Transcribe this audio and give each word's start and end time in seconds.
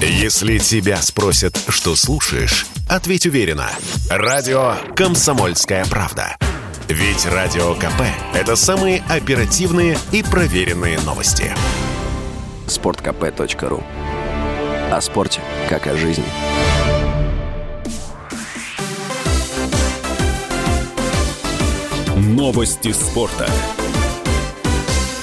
Если 0.00 0.58
тебя 0.58 1.00
спросят, 1.00 1.58
что 1.68 1.96
слушаешь, 1.96 2.66
ответь 2.86 3.24
уверенно. 3.24 3.70
Радио 4.10 4.74
«Комсомольская 4.94 5.86
правда». 5.86 6.36
Ведь 6.88 7.24
Радио 7.24 7.74
КП– 7.74 8.02
это 8.34 8.56
самые 8.56 9.02
оперативные 9.08 9.98
и 10.12 10.22
проверенные 10.22 11.00
новости. 11.00 11.50
Спорткп.ру 12.68 13.82
О 14.92 15.00
спорте, 15.00 15.40
как 15.70 15.86
о 15.86 15.96
жизни. 15.96 16.24
Новости 22.16 22.92
спорта. 22.92 23.48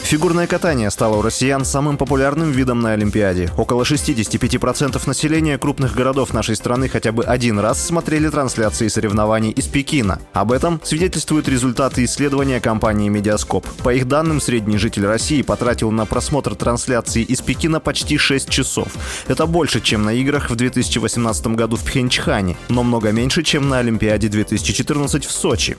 Фигурное 0.03 0.47
катание 0.47 0.91
стало 0.91 1.17
у 1.17 1.21
россиян 1.21 1.63
самым 1.65 1.97
популярным 1.97 2.51
видом 2.51 2.81
на 2.81 2.91
Олимпиаде. 2.91 3.49
Около 3.57 3.83
65% 3.83 5.01
населения 5.07 5.57
крупных 5.57 5.95
городов 5.95 6.33
нашей 6.33 6.55
страны 6.55 6.89
хотя 6.89 7.11
бы 7.11 7.23
один 7.23 7.57
раз 7.57 7.83
смотрели 7.83 8.29
трансляции 8.29 8.89
соревнований 8.89 9.51
из 9.51 9.65
Пекина. 9.65 10.19
Об 10.33 10.51
этом 10.51 10.79
свидетельствуют 10.83 11.47
результаты 11.47 12.03
исследования 12.03 12.59
компании 12.59 13.09
«Медиаскоп». 13.09 13.65
По 13.81 13.93
их 13.93 14.07
данным, 14.07 14.41
средний 14.41 14.77
житель 14.77 15.05
России 15.07 15.41
потратил 15.41 15.89
на 15.89 16.05
просмотр 16.05 16.53
трансляции 16.53 17.23
из 17.23 17.41
Пекина 17.41 17.79
почти 17.79 18.17
6 18.17 18.49
часов. 18.49 18.89
Это 19.27 19.47
больше, 19.47 19.79
чем 19.81 20.03
на 20.03 20.13
играх 20.13 20.51
в 20.51 20.55
2018 20.55 21.47
году 21.47 21.77
в 21.77 21.83
Пхенчхане, 21.83 22.57
но 22.67 22.83
много 22.83 23.11
меньше, 23.11 23.41
чем 23.41 23.69
на 23.69 23.79
Олимпиаде 23.79 24.27
2014 24.27 25.25
в 25.25 25.31
Сочи. 25.31 25.77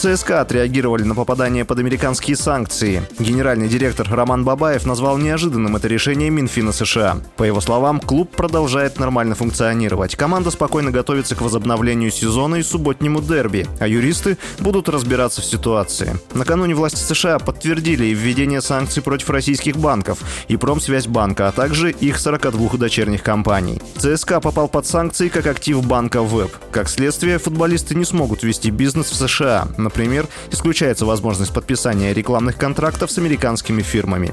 ЦСКА 0.00 0.40
отреагировали 0.40 1.02
на 1.02 1.14
попадание 1.14 1.66
под 1.66 1.78
американские 1.78 2.34
санкции. 2.34 3.02
Генеральный 3.18 3.68
директор 3.68 4.08
Роман 4.10 4.46
Бабаев 4.46 4.86
назвал 4.86 5.18
неожиданным 5.18 5.76
это 5.76 5.88
решение 5.88 6.30
Минфина 6.30 6.72
США. 6.72 7.18
По 7.36 7.42
его 7.42 7.60
словам, 7.60 8.00
клуб 8.00 8.34
продолжает 8.34 8.98
нормально 8.98 9.34
функционировать. 9.34 10.16
Команда 10.16 10.50
спокойно 10.52 10.90
готовится 10.90 11.36
к 11.36 11.42
возобновлению 11.42 12.10
сезона 12.10 12.54
и 12.54 12.62
субботнему 12.62 13.20
дерби, 13.20 13.66
а 13.78 13.86
юристы 13.86 14.38
будут 14.58 14.88
разбираться 14.88 15.42
в 15.42 15.44
ситуации. 15.44 16.16
Накануне 16.32 16.74
власти 16.74 16.96
США 17.02 17.38
подтвердили 17.38 18.06
введение 18.06 18.62
санкций 18.62 19.02
против 19.02 19.28
российских 19.28 19.76
банков 19.76 20.20
и 20.48 20.56
Промсвязьбанка, 20.56 21.48
а 21.48 21.52
также 21.52 21.90
их 21.90 22.18
42 22.18 22.78
дочерних 22.78 23.22
компаний. 23.22 23.82
ЦСКА 23.98 24.40
попал 24.40 24.66
под 24.66 24.86
санкции 24.86 25.28
как 25.28 25.46
актив 25.46 25.84
банка 25.84 26.22
ВЭБ. 26.22 26.50
Как 26.70 26.88
следствие, 26.88 27.38
футболисты 27.38 27.94
не 27.94 28.06
смогут 28.06 28.42
вести 28.44 28.70
бизнес 28.70 29.10
в 29.10 29.14
США. 29.14 29.68
Например, 29.90 30.28
исключается 30.52 31.04
возможность 31.04 31.52
подписания 31.52 32.14
рекламных 32.14 32.56
контрактов 32.56 33.10
с 33.10 33.18
американскими 33.18 33.82
фирмами. 33.82 34.32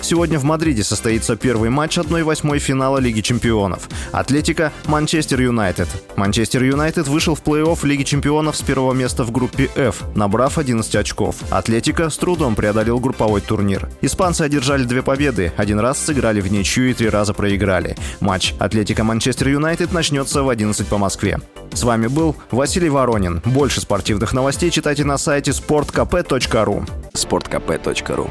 Сегодня 0.00 0.38
в 0.38 0.44
Мадриде 0.44 0.84
состоится 0.84 1.36
первый 1.36 1.70
матч 1.70 1.98
1-8 1.98 2.58
финала 2.58 2.98
Лиги 2.98 3.20
чемпионов. 3.20 3.88
Атлетика– 4.12 4.72
Манчестер 4.86 5.40
Юнайтед. 5.40 5.88
Манчестер 6.16 6.62
Юнайтед 6.62 7.08
вышел 7.08 7.34
в 7.34 7.42
плей-офф 7.42 7.86
Лиги 7.86 8.04
чемпионов 8.04 8.56
с 8.56 8.62
первого 8.62 8.92
места 8.92 9.24
в 9.24 9.30
группе 9.30 9.70
F, 9.74 10.02
набрав 10.14 10.58
11 10.58 10.94
очков. 10.96 11.36
Атлетика 11.50 12.10
с 12.10 12.16
трудом 12.16 12.54
преодолел 12.54 13.00
групповой 13.00 13.40
турнир. 13.40 13.88
Испанцы 14.00 14.42
одержали 14.42 14.84
две 14.84 15.02
победы, 15.02 15.52
один 15.56 15.80
раз 15.80 15.98
сыграли 15.98 16.40
в 16.40 16.50
ничью 16.50 16.90
и 16.90 16.94
три 16.94 17.08
раза 17.08 17.34
проиграли. 17.34 17.96
Матч 18.20 18.54
Атлетика-Манчестер 18.58 19.48
Юнайтед 19.48 19.92
начнется 19.92 20.42
в 20.42 20.48
11 20.48 20.86
по 20.86 20.98
Москве. 20.98 21.38
С 21.72 21.82
вами 21.82 22.06
был 22.06 22.36
Василий 22.50 22.88
Воронин. 22.88 23.42
Больше 23.44 23.80
спортивных 23.80 24.32
новостей 24.32 24.70
читайте 24.70 25.04
на 25.04 25.18
сайте 25.18 25.50
sportkp.ru 25.50 26.88
sportkp.ru 27.12 28.30